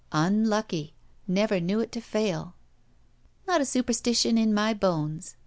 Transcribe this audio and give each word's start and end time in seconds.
"Unlucky. 0.13 0.95
Never 1.27 1.59
knew 1.59 1.79
it 1.79 1.91
to 1.91 2.01
fail." 2.01 2.55
"Not 3.47 3.61
a 3.61 3.65
superstition 3.67 4.35
in 4.35 4.51
my 4.51 4.73
bones. 4.73 5.35